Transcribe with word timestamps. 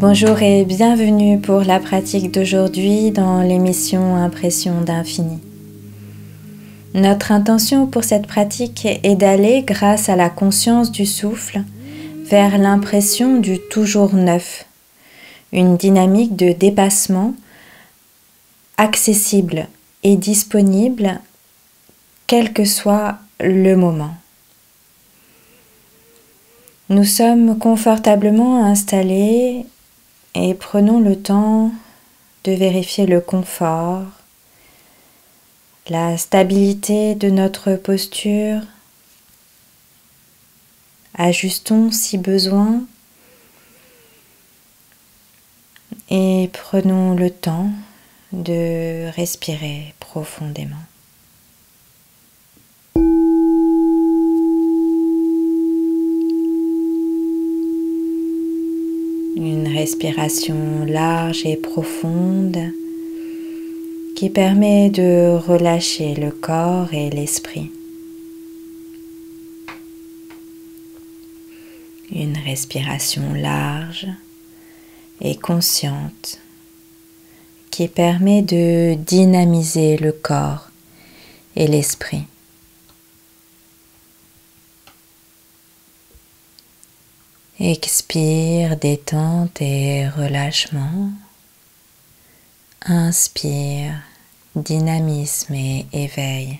Bonjour 0.00 0.40
et 0.40 0.64
bienvenue 0.64 1.38
pour 1.38 1.60
la 1.60 1.78
pratique 1.78 2.32
d'aujourd'hui 2.32 3.10
dans 3.10 3.42
l'émission 3.42 4.16
Impression 4.16 4.80
d'infini. 4.80 5.40
Notre 6.94 7.32
intention 7.32 7.86
pour 7.86 8.02
cette 8.02 8.26
pratique 8.26 8.86
est 8.86 9.14
d'aller, 9.14 9.60
grâce 9.60 10.08
à 10.08 10.16
la 10.16 10.30
conscience 10.30 10.90
du 10.90 11.04
souffle, 11.04 11.64
vers 12.24 12.56
l'impression 12.56 13.36
du 13.36 13.58
toujours 13.58 14.14
neuf, 14.14 14.64
une 15.52 15.76
dynamique 15.76 16.34
de 16.34 16.52
dépassement 16.52 17.34
accessible 18.78 19.68
et 20.02 20.16
disponible 20.16 21.20
quel 22.26 22.54
que 22.54 22.64
soit 22.64 23.18
le 23.38 23.74
moment. 23.74 24.14
Nous 26.88 27.04
sommes 27.04 27.58
confortablement 27.58 28.64
installés 28.64 29.66
et 30.34 30.54
prenons 30.54 31.00
le 31.00 31.20
temps 31.20 31.72
de 32.44 32.52
vérifier 32.52 33.06
le 33.06 33.20
confort, 33.20 34.04
la 35.88 36.16
stabilité 36.16 37.14
de 37.14 37.30
notre 37.30 37.74
posture. 37.74 38.60
Ajustons 41.14 41.90
si 41.90 42.16
besoin 42.16 42.84
et 46.08 46.48
prenons 46.52 47.14
le 47.14 47.30
temps 47.30 47.70
de 48.32 49.10
respirer 49.10 49.94
profondément. 49.98 50.76
Une 59.42 59.68
respiration 59.68 60.84
large 60.84 61.46
et 61.46 61.56
profonde 61.56 62.58
qui 64.14 64.28
permet 64.28 64.90
de 64.90 65.34
relâcher 65.34 66.14
le 66.14 66.30
corps 66.30 66.92
et 66.92 67.08
l'esprit. 67.08 67.70
Une 72.14 72.36
respiration 72.36 73.32
large 73.32 74.08
et 75.22 75.36
consciente 75.36 76.38
qui 77.70 77.88
permet 77.88 78.42
de 78.42 78.92
dynamiser 78.92 79.96
le 79.96 80.12
corps 80.12 80.68
et 81.56 81.66
l'esprit. 81.66 82.24
Expire 87.72 88.76
détente 88.76 89.62
et 89.62 90.08
relâchement. 90.08 91.12
Inspire 92.84 93.92
dynamisme 94.56 95.54
et 95.54 95.86
éveil. 95.92 96.58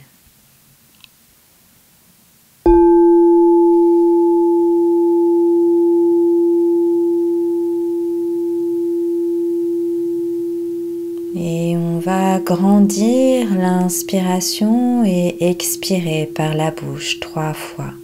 Et 11.34 11.76
on 11.76 11.98
va 11.98 12.38
grandir 12.38 13.52
l'inspiration 13.52 15.04
et 15.04 15.50
expirer 15.50 16.26
par 16.26 16.54
la 16.54 16.70
bouche 16.70 17.18
trois 17.18 17.52
fois. 17.52 17.94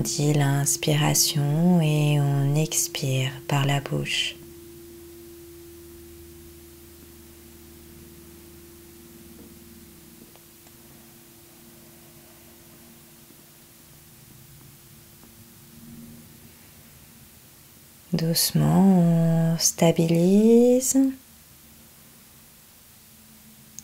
Grandit 0.00 0.32
l'inspiration 0.32 1.78
et 1.82 2.18
on 2.20 2.54
expire 2.54 3.30
par 3.46 3.66
la 3.66 3.80
bouche. 3.80 4.34
Doucement, 18.14 19.52
on 19.52 19.58
stabilise. 19.58 20.96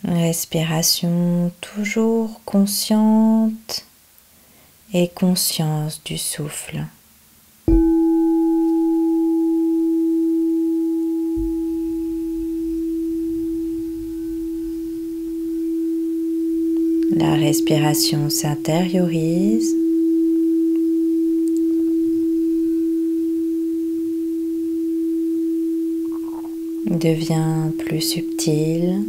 Respiration 0.03 1.51
toujours 1.61 2.41
consciente 2.43 3.86
et 4.93 5.09
conscience 5.09 6.01
du 6.03 6.17
souffle. 6.17 6.85
La 17.15 17.33
respiration 17.35 18.29
s'intériorise. 18.29 19.75
devient 26.89 27.71
plus 27.77 28.01
subtile. 28.01 29.05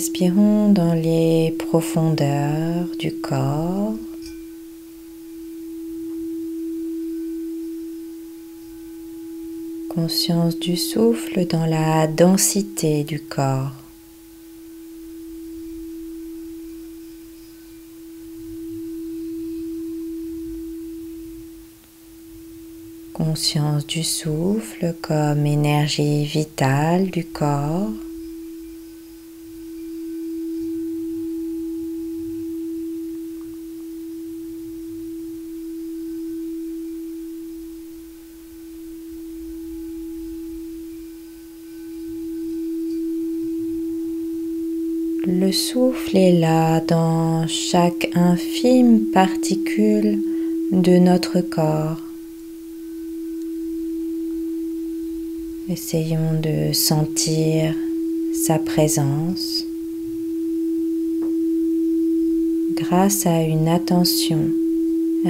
Respirons 0.00 0.72
dans 0.72 0.94
les 0.94 1.54
profondeurs 1.58 2.86
du 2.98 3.12
corps. 3.20 3.92
Conscience 9.90 10.58
du 10.58 10.78
souffle 10.78 11.46
dans 11.46 11.66
la 11.66 12.06
densité 12.06 13.04
du 13.04 13.20
corps. 13.20 13.72
Conscience 23.12 23.86
du 23.86 24.02
souffle 24.02 24.94
comme 25.02 25.44
énergie 25.44 26.24
vitale 26.24 27.10
du 27.10 27.26
corps. 27.26 27.90
Le 45.32 45.52
souffle 45.52 46.16
est 46.16 46.32
là 46.32 46.80
dans 46.80 47.46
chaque 47.46 48.10
infime 48.16 49.12
particule 49.12 50.18
de 50.72 50.98
notre 50.98 51.40
corps. 51.40 52.02
Essayons 55.68 56.40
de 56.42 56.72
sentir 56.72 57.76
sa 58.34 58.58
présence 58.58 59.64
grâce 62.74 63.24
à 63.24 63.40
une 63.42 63.68
attention 63.68 64.50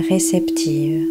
réceptive. 0.09 1.10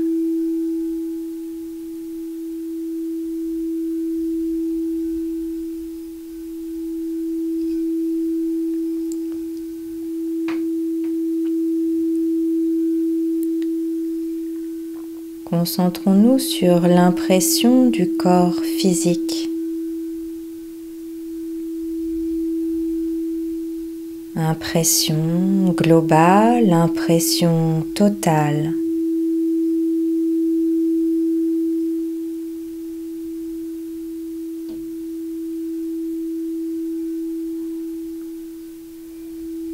Concentrons-nous 15.49 16.37
sur 16.37 16.81
l'impression 16.81 17.87
du 17.89 18.07
corps 18.07 18.61
physique. 18.63 19.49
Impression 24.35 25.73
globale, 25.75 26.71
impression 26.71 27.83
totale. 27.95 28.75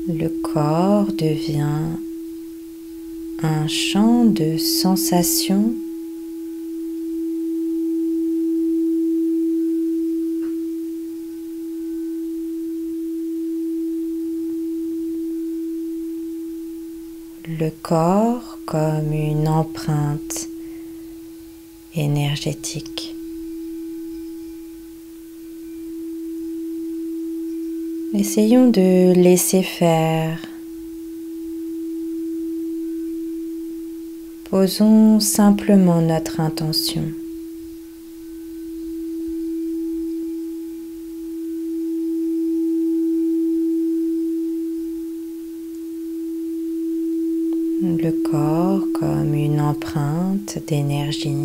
Le 0.08 0.30
corps 0.42 1.12
devient 1.12 1.95
un 3.46 3.68
champ 3.68 4.26
de 4.26 4.58
sensations 4.58 5.76
le 17.48 17.70
corps 17.82 18.58
comme 18.66 19.14
une 19.14 19.48
empreinte 19.48 20.50
énergétique. 21.96 23.16
Essayons 28.14 28.70
de 28.70 29.14
laisser 29.14 29.62
faire 29.62 30.40
Posons 34.58 35.20
simplement 35.20 36.00
notre 36.00 36.40
intention. 36.40 37.04
Le 47.82 48.12
corps 48.32 48.88
comme 48.98 49.34
une 49.34 49.60
empreinte 49.60 50.58
d'énergie. 50.70 51.36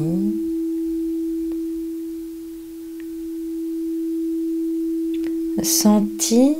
Senti, 5.64 6.54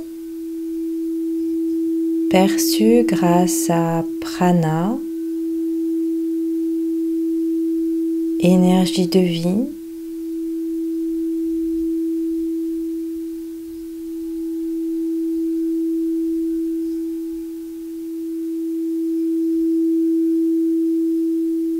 perçu 2.29 3.05
grâce 3.07 3.69
à 3.69 4.03
prana, 4.19 4.97
énergie 8.41 9.07
de 9.07 9.19
vie. 9.19 9.67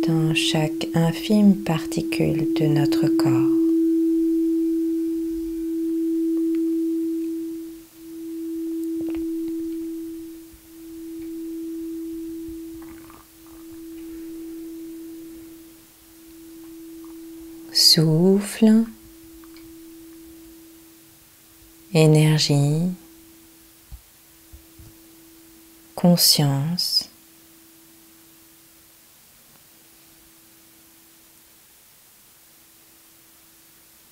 dans 0.08 0.34
chaque 0.34 0.88
infime 0.96 1.56
particule 1.56 2.48
de 2.60 2.66
notre 2.66 3.06
corps. 3.08 3.61
Énergie, 21.94 22.92
conscience. 25.96 27.10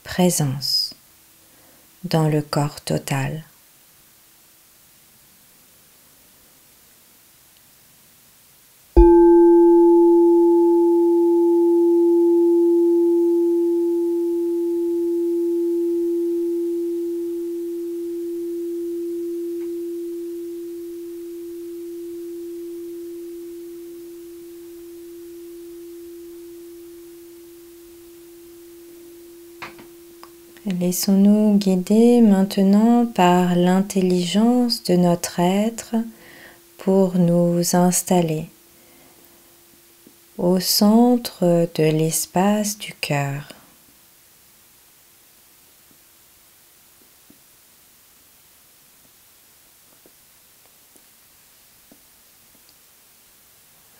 Présence 0.03 0.95
dans 2.03 2.27
le 2.27 2.41
corps 2.41 2.81
total. 2.81 3.43
Laissons-nous 30.89 31.59
guider 31.59 32.19
maintenant 32.19 33.05
par 33.05 33.53
l'intelligence 33.53 34.81
de 34.85 34.95
notre 34.95 35.39
être 35.39 35.93
pour 36.79 37.19
nous 37.19 37.61
installer 37.75 38.49
au 40.39 40.59
centre 40.59 41.69
de 41.75 41.83
l'espace 41.83 42.75
du 42.79 42.93
cœur. 42.93 43.49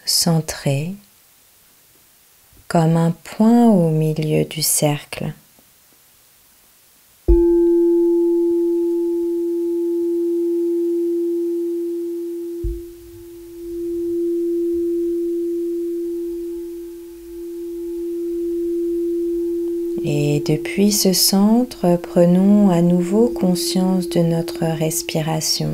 Centré 0.06 0.95
comme 2.68 2.97
un 2.97 3.12
point 3.12 3.68
au 3.68 3.91
milieu 3.91 4.44
du 4.44 4.63
cercle. 4.63 5.36
Et 20.39 20.57
depuis 20.57 20.94
ce 20.94 21.12
centre, 21.12 22.00
prenons 22.01 22.69
à 22.69 22.81
nouveau 22.81 23.27
conscience 23.27 24.07
de 24.07 24.21
notre 24.21 24.63
respiration. 24.63 25.69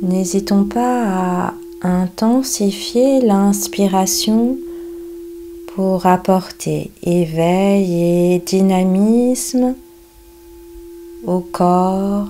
N'hésitons 0.00 0.62
pas 0.62 1.48
à 1.48 1.54
intensifier 1.82 3.20
l'inspiration 3.20 4.58
pour 5.74 6.06
apporter 6.06 6.92
éveil 7.02 8.34
et 8.34 8.38
dynamisme 8.38 9.74
au 11.26 11.40
corps, 11.40 12.28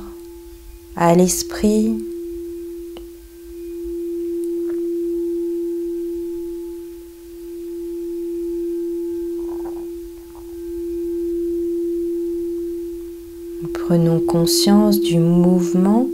à 0.97 1.15
l'esprit. 1.15 1.95
Prenons 13.89 14.19
conscience 14.19 15.01
du 15.01 15.21
mouvement 15.21 16.09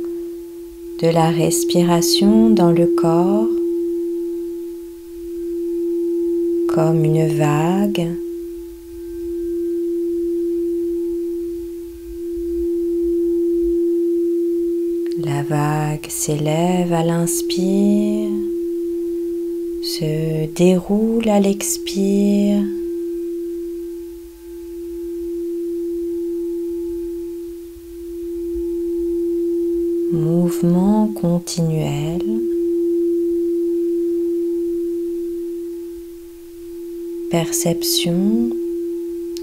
de 1.00 1.08
la 1.08 1.30
respiration 1.30 2.50
dans 2.50 2.70
le 2.70 2.86
corps 2.86 3.48
comme 6.68 7.02
une 7.02 7.28
vague. 7.28 8.08
La 15.24 15.42
vague 15.42 16.06
s'élève 16.10 16.92
à 16.92 17.02
l'inspire, 17.02 18.28
se 19.82 20.44
déroule 20.54 21.26
à 21.30 21.40
l'expire. 21.40 22.62
Continuel. 31.14 32.23
Perception 37.31 38.50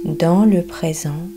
dans 0.05 0.45
le 0.45 0.61
présent. 0.61 1.29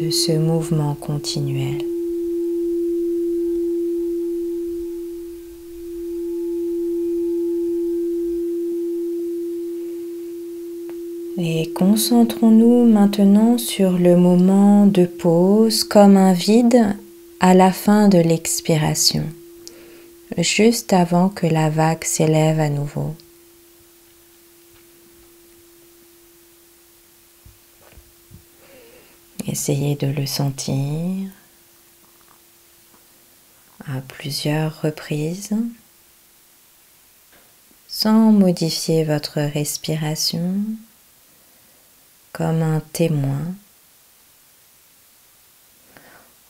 de 0.00 0.10
ce 0.10 0.32
mouvement 0.32 0.94
continuel. 0.94 1.95
Et 11.38 11.70
concentrons-nous 11.74 12.86
maintenant 12.86 13.58
sur 13.58 13.98
le 13.98 14.16
moment 14.16 14.86
de 14.86 15.04
pause 15.04 15.84
comme 15.84 16.16
un 16.16 16.32
vide 16.32 16.96
à 17.40 17.52
la 17.52 17.72
fin 17.72 18.08
de 18.08 18.16
l'expiration, 18.16 19.22
juste 20.38 20.94
avant 20.94 21.28
que 21.28 21.46
la 21.46 21.68
vague 21.68 22.04
s'élève 22.04 22.58
à 22.58 22.70
nouveau. 22.70 23.14
Essayez 29.46 29.94
de 29.94 30.06
le 30.06 30.24
sentir 30.24 31.28
à 33.86 34.00
plusieurs 34.08 34.80
reprises 34.80 35.54
sans 37.88 38.32
modifier 38.32 39.04
votre 39.04 39.38
respiration 39.40 40.54
comme 42.36 42.60
un 42.60 42.80
témoin 42.92 43.54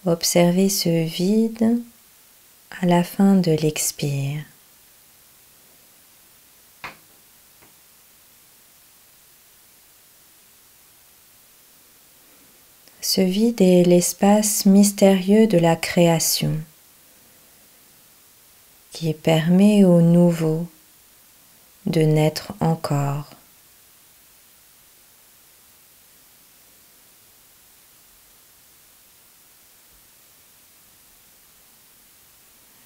Observez 0.04 0.68
ce 0.68 1.04
vide 1.04 1.80
à 2.80 2.86
la 2.86 3.04
fin 3.04 3.36
de 3.36 3.52
l'expire. 3.52 4.42
Ce 13.00 13.20
vide 13.20 13.60
est 13.60 13.84
l'espace 13.84 14.66
mystérieux 14.66 15.46
de 15.46 15.58
la 15.58 15.76
création 15.76 16.56
qui 18.90 19.14
permet 19.14 19.84
au 19.84 20.00
nouveau 20.00 20.66
de 21.86 22.00
naître 22.00 22.54
encore. 22.58 23.35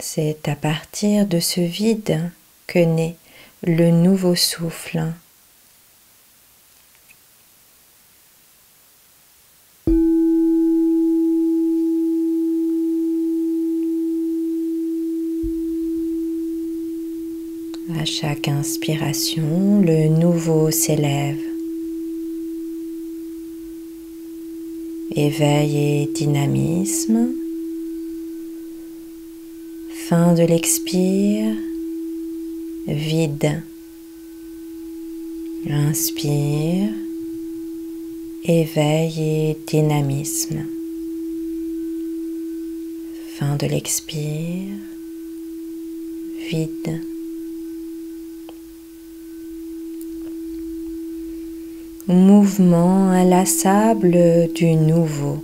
C'est 0.02 0.49
à 0.49 0.57
partir 0.57 1.26
de 1.26 1.40
ce 1.40 1.61
vide 1.61 2.30
que 2.66 2.78
naît 2.78 3.16
le 3.62 3.90
nouveau 3.90 4.35
souffle 4.35 5.12
À 17.99 18.04
chaque 18.07 18.49
inspiration, 18.49 19.83
le 19.83 20.09
nouveau 20.09 20.71
s'élève. 20.71 21.37
Éveil 25.14 25.76
et 25.76 26.07
dynamisme. 26.07 27.39
Fin 30.11 30.33
de 30.33 30.43
l'expire. 30.43 31.55
Vide. 32.88 33.62
Inspire. 35.71 36.90
Éveil 38.43 39.12
et 39.21 39.57
dynamisme. 39.69 40.64
Fin 43.37 43.55
de 43.55 43.69
l'expire. 43.69 44.75
Vide. 46.50 47.00
mouvement 52.09 53.11
inlassable 53.11 54.49
du 54.57 54.75
nouveau. 54.75 55.38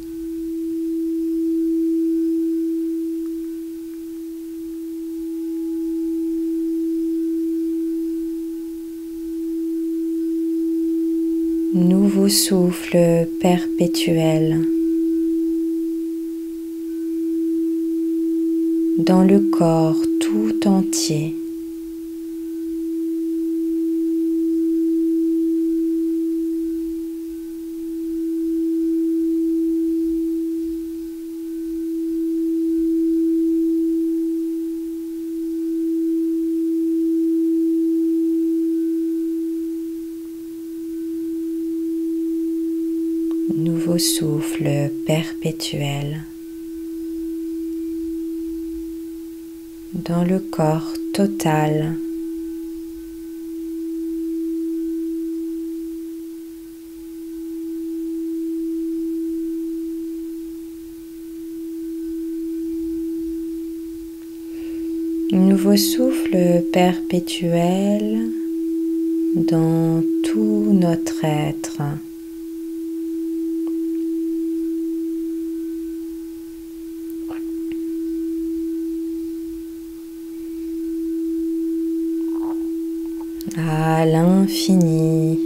Souffle 12.29 13.29
perpétuel 13.41 14.67
dans 18.99 19.23
le 19.23 19.41
corps 19.41 20.03
tout 20.21 20.67
entier. 20.67 21.35
nouveau 43.57 43.96
souffle 44.07 44.91
perpétuel 45.05 46.23
dans 49.95 50.23
le 50.23 50.39
corps 50.39 50.95
total. 51.13 51.97
Nouveau 65.33 65.77
souffle 65.77 66.63
perpétuel 66.73 68.31
dans 69.35 70.03
tout 70.23 70.73
notre 70.73 71.25
être. 71.25 71.83
À 83.89 84.05
l'infini. 84.05 85.39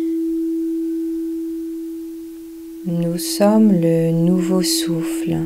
Nous 2.86 3.18
sommes 3.18 3.70
le 3.70 4.12
nouveau 4.12 4.62
souffle. 4.62 5.36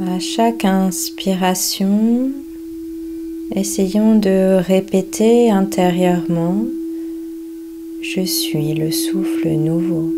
À 0.00 0.18
chaque 0.18 0.64
inspiration, 0.64 2.32
Essayons 3.54 4.16
de 4.16 4.60
répéter 4.60 5.50
intérieurement 5.52 6.64
Je 8.00 8.24
suis 8.24 8.74
le 8.74 8.90
souffle 8.90 9.48
nouveau. 9.48 10.12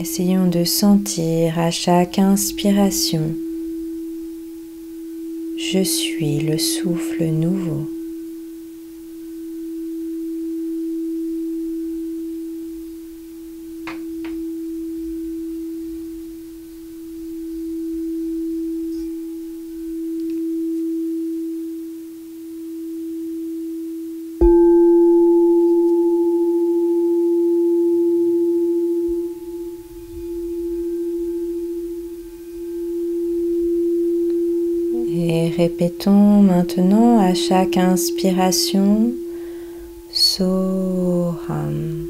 Essayons 0.00 0.46
de 0.48 0.64
sentir 0.64 1.58
à 1.58 1.70
chaque 1.70 2.18
inspiration 2.18 3.34
Je 5.56 5.82
suis 5.82 6.40
le 6.40 6.58
souffle 6.58 7.24
nouveau. 7.24 7.88
Répétons 35.58 36.40
maintenant 36.40 37.18
à 37.18 37.34
chaque 37.34 37.76
inspiration 37.76 39.10
Soham. 40.12 42.06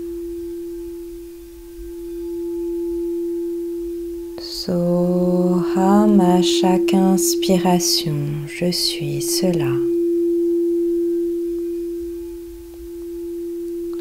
Soham 4.39 6.21
à 6.21 6.43
chaque 6.43 6.93
inspiration, 6.93 8.19
je 8.47 8.71
suis 8.71 9.23
cela. 9.23 9.73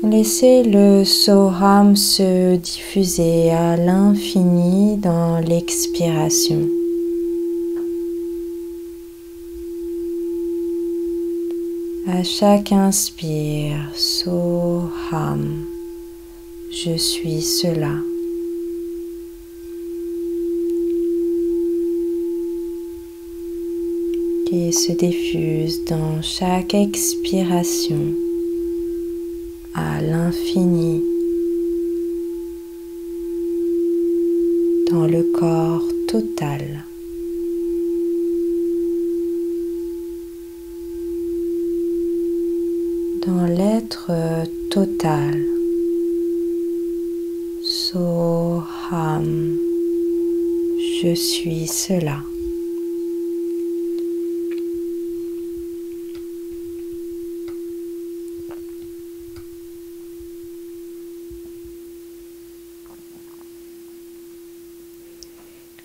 Laissez 0.04 0.64
le 0.64 1.06
Soham 1.06 1.96
se 1.96 2.58
diffuser 2.58 3.52
à 3.52 3.78
l'infini 3.78 4.98
dans 4.98 5.40
l'expiration. 5.40 6.68
À 12.08 12.24
chaque 12.24 12.72
inspire, 12.72 13.92
Soham, 13.94 15.66
je 16.72 16.98
suis 16.98 17.42
cela. 17.42 17.96
Qui 24.48 24.72
se 24.72 24.94
diffuse 24.94 25.84
dans 25.86 26.22
chaque 26.22 26.74
expiration. 26.74 28.14
infini 30.28 31.02
dans 34.92 35.06
le 35.06 35.24
corps 35.24 35.88
total. 36.08 36.77
Dans 43.28 43.46
l'être 43.46 44.10
total. 44.72 45.44
Soham. 47.62 49.58
Je 51.02 51.14
suis 51.14 51.68
cela. 51.68 52.24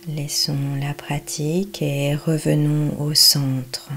Laissons 0.06 0.54
la 0.80 0.94
pratique 0.94 1.82
et 1.82 2.14
revenons 2.14 3.00
au 3.00 3.14
centre. 3.14 3.90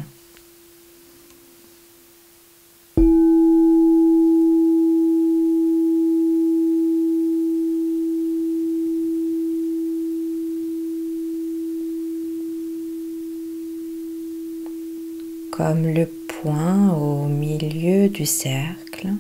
Comme 15.55 15.87
le 15.87 16.05
point 16.05 16.91
au 16.93 17.27
milieu 17.27 18.09
du 18.09 18.25
cercle. 18.25 19.13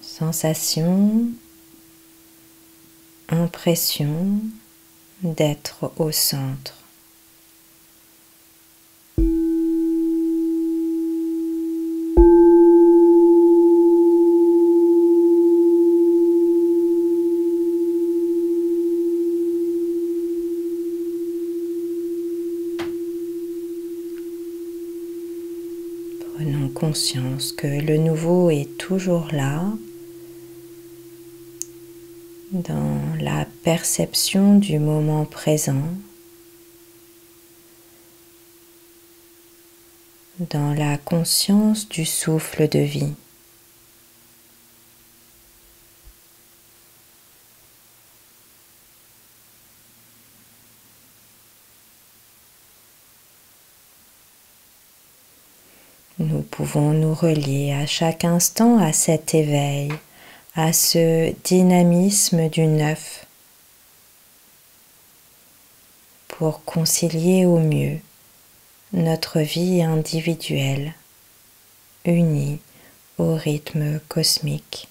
sensation, 0.00 1.26
impression 3.28 4.40
d'être 5.22 5.92
au 5.98 6.10
centre. 6.10 6.74
Prenons 26.38 26.68
que 27.56 27.66
le 27.66 27.96
nouveau 27.96 28.50
est 28.50 28.76
toujours 28.76 29.28
là 29.32 29.62
dans 32.50 32.98
la 33.20 33.46
perception 33.62 34.58
du 34.58 34.80
moment 34.80 35.24
présent, 35.24 35.84
dans 40.40 40.74
la 40.74 40.98
conscience 40.98 41.88
du 41.88 42.04
souffle 42.04 42.68
de 42.68 42.80
vie. 42.80 43.14
Nous 56.18 56.42
pouvons 56.42 56.90
nous 56.92 57.14
relier 57.14 57.72
à 57.72 57.86
chaque 57.86 58.24
instant 58.24 58.78
à 58.78 58.92
cet 58.92 59.34
éveil 59.36 59.92
à 60.56 60.72
ce 60.72 61.32
dynamisme 61.44 62.48
du 62.48 62.66
neuf 62.66 63.24
pour 66.26 66.64
concilier 66.64 67.46
au 67.46 67.60
mieux 67.60 67.98
notre 68.92 69.38
vie 69.38 69.82
individuelle 69.82 70.94
unie 72.04 72.58
au 73.18 73.36
rythme 73.36 74.00
cosmique. 74.08 74.88